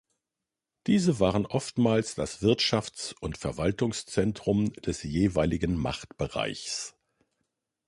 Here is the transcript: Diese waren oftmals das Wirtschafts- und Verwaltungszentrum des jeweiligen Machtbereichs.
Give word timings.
Diese 0.87 1.19
waren 1.19 1.45
oftmals 1.45 2.15
das 2.15 2.41
Wirtschafts- 2.41 3.13
und 3.19 3.37
Verwaltungszentrum 3.37 4.73
des 4.73 5.03
jeweiligen 5.03 5.77
Machtbereichs. 5.77 6.95